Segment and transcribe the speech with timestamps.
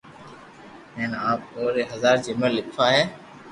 [0.95, 3.03] ھين آئري ۾ ھزار جملا ليکوا ھي